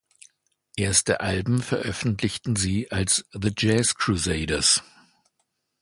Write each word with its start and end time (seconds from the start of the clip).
Erste 0.77 1.19
Alben 1.19 1.61
veröffentlichten 1.61 2.55
sie 2.55 2.89
als 2.89 3.23
The 3.33 3.51
Jazz 3.55 3.93
Crusaders. 3.93 4.81